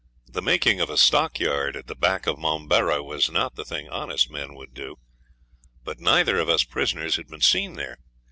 [0.27, 4.31] The making of a stockyard at the back of Momberah was not the thing honest
[4.31, 4.97] men would do.
[5.83, 7.99] But neither of us prisoners had been seen there.